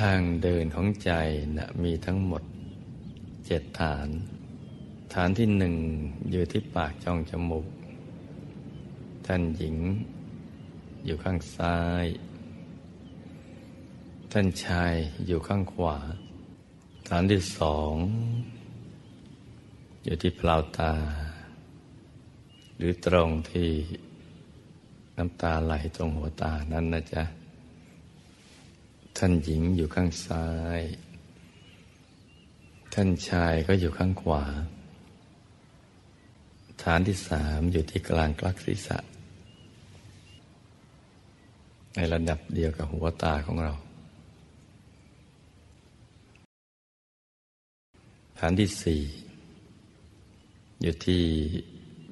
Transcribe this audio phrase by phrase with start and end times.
[0.00, 1.12] ทางเดินของใจ
[1.58, 2.42] นะมีทั้งหมด
[3.46, 4.08] เจ็ดฐาน
[5.14, 5.74] ฐานที่หนึ่ง
[6.30, 7.66] อยู่ที่ปากช่องจมูก
[9.26, 9.76] ท่านหญิง
[11.04, 12.04] อยู่ข้างซ้าย
[14.32, 14.94] ท่านชาย
[15.26, 15.96] อยู่ข้างขวา
[17.08, 17.94] ฐานที่สอง
[20.04, 20.94] อยู่ที่เปล่าตา
[22.76, 23.70] หรือตรงที่
[25.16, 27.22] น้ำตาไหลตรงหัวตานั้นนะจ๊ะ
[29.16, 30.46] ท่านหญิงอยู่ข้างซ้า
[30.78, 30.80] ย
[32.94, 34.44] ท่านชายก็อยู่ข้างขวา
[36.82, 38.98] ฐานที่สามอยู่ที่กลางกลักศีรษะ
[41.94, 43.72] ในระดับเดียวกับหัวตาของเรา
[48.38, 49.02] ฐานที่สี่
[50.82, 51.22] อยู่ที่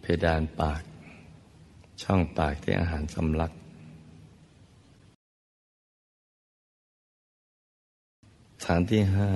[0.01, 0.83] เพดานปาก
[2.03, 3.53] ช่องปากที่อาหารสำลัก
[8.70, 9.31] ฐานที่ห้า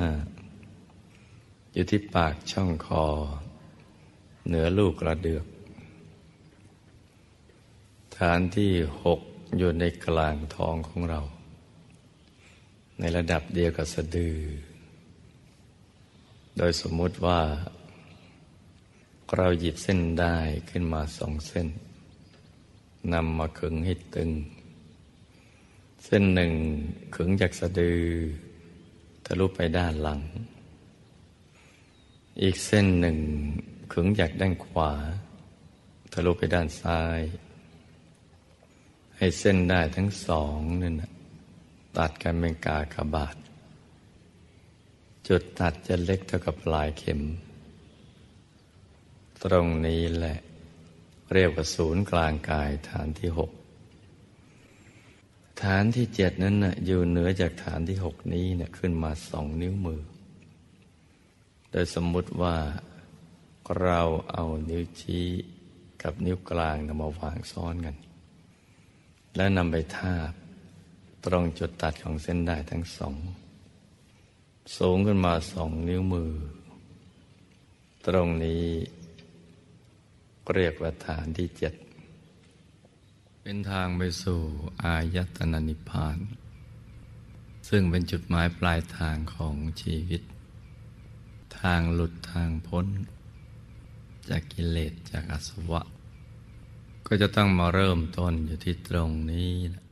[1.72, 3.04] อยู่ที่ปากช่องคอ
[4.46, 5.46] เหนือลูกกระเดือก
[8.18, 8.72] ฐานที่
[9.04, 9.20] หก
[9.58, 11.20] อยู่ในกลางท้องของเรา
[12.98, 14.36] ในระดับเดียวกับสะดือ
[16.56, 17.40] โดยสมมุติว่า
[19.36, 20.36] เราหยิบเส้นได้
[20.70, 21.68] ขึ้นมาสองเส้น
[23.12, 24.30] นำมาขึงให้ตึง
[26.04, 26.52] เส้นหนึ่ง
[27.14, 30.20] ขึงจากสะดือะลุไปด้านหลัง
[32.42, 33.18] อีกเส้นหนึ่ง
[33.92, 34.92] ขึงจากด้านขวา
[36.12, 37.20] ทะลุไปด้านซ้าย
[39.16, 40.94] ให้เส้นได้ทั้งสองนั่น
[41.98, 43.36] ตัดกันเป็นกากบาท
[45.28, 47.20] จุดตัดจะเล็กเท่ากับปลายเข็ม
[49.42, 50.36] ตรงนี้แหละ
[51.32, 53.50] เรียกว่าศูนย์กลางกายฐานที่หก
[55.62, 60.00] ฐานที่เจ็ดนั้นนะ่ะอยู่เหนือจากฐานที่หกนี้เนะ่ยขึ้นมาสองนิ้วมือ
[61.70, 62.56] โดยสมมุติว่า
[63.80, 64.00] เรา
[64.32, 65.26] เอานิ้วชี้
[66.02, 67.96] กับนิ้วกลางนำมาวางซ้อนกัน
[69.36, 70.32] แล้วนำไปทาบ
[71.24, 73.14] ตรงจุดตัดของเส้นได้ทั้งสอง
[74.76, 76.32] สูงขึ้นมาสองนิ้วมือ
[78.06, 78.64] ตรงนี้
[80.54, 81.74] เรียกว่าฐานที่เจ็ด
[83.52, 84.40] เป็นทางไปสู่
[84.84, 86.18] อายตนะนิพพาน
[87.68, 90.22] ซึ่งเป็นจุดหมายปลายทางของชีวิต
[91.60, 92.86] ทางหลุดทางพ้น
[94.28, 95.82] จากกิเลสจากอสวะ
[97.06, 99.84] ก็จะต้องมาเริ่มต้นอยู่ที่ตรงนี้นะ